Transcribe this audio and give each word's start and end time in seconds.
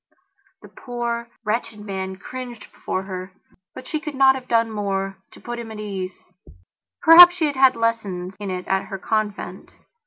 The 0.63 0.67
poor, 0.67 1.29
wretched 1.45 1.79
man 1.79 2.15
cringed 2.15 2.71
before 2.71 3.03
herbut 3.03 3.85
she 3.87 3.99
could 3.99 4.15
not 4.15 4.33
have 4.33 4.47
done 4.47 4.71
more 4.71 5.17
to 5.29 5.39
put 5.39 5.59
him 5.59 5.69
at 5.69 5.77
his 5.77 5.85
ease. 5.85 6.23
Perhaps 7.03 7.35
she 7.35 7.45
had 7.45 7.55
had 7.55 7.75
lessons 7.75 8.35
in 8.39 8.49
it 8.49 8.67
at 8.67 8.85
her 8.85 8.97
convent. 8.97 9.69